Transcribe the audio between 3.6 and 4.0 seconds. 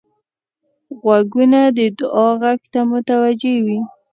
وي